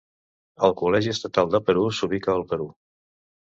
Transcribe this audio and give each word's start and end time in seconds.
El 0.67 0.73
Col·legi 0.79 1.11
Estatal 1.11 1.53
de 1.57 1.63
Perú 1.69 1.85
s'ubica 2.01 2.35
al 2.37 2.49
Perú. 2.55 2.69